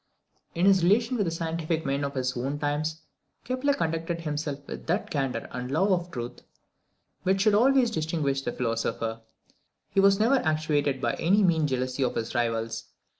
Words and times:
In 0.55 0.65
his 0.65 0.81
relations 0.81 1.19
with 1.19 1.25
the 1.25 1.29
scientific 1.31 1.85
men 1.85 2.03
of 2.03 2.15
his 2.15 2.35
own 2.35 2.57
times, 2.57 3.03
Kepler 3.43 3.75
conducted 3.75 4.21
himself 4.21 4.65
with 4.65 4.87
that 4.87 5.11
candour 5.11 5.47
and 5.51 5.69
love 5.69 5.91
of 5.91 6.09
truth 6.09 6.41
which 7.21 7.41
should 7.41 7.53
always 7.53 7.91
distinguish 7.91 8.41
the 8.41 8.51
philosopher. 8.51 9.21
He 9.91 9.99
was 9.99 10.19
never 10.19 10.37
actuated 10.37 11.01
by 11.01 11.13
any 11.19 11.43
mean 11.43 11.67
jealousy 11.67 12.01
of 12.03 12.15
his 12.15 12.33
rivals. 12.33 12.85